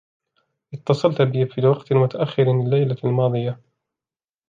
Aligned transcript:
اتصلت 0.73 1.21
بي 1.21 1.45
في 1.45 1.67
وقت 1.67 1.93
متأخر 1.93 2.43
الليلة 2.51 2.97
الماضية. 3.03 3.61